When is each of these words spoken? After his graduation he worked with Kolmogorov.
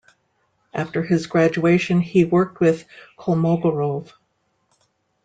After 0.73 1.03
his 1.03 1.27
graduation 1.27 2.01
he 2.01 2.25
worked 2.25 2.59
with 2.59 2.85
Kolmogorov. 3.19 4.13